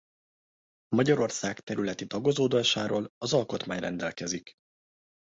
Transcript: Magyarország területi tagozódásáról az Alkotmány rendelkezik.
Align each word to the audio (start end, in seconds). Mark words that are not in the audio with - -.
Magyarország 0.87 1.59
területi 1.59 2.07
tagozódásáról 2.07 3.13
az 3.17 3.33
Alkotmány 3.33 3.79
rendelkezik. 3.79 4.53